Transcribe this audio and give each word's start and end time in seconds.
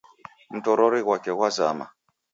Mtorori 0.55 0.99
ghwake 1.05 1.31
ghwazama 1.35 1.85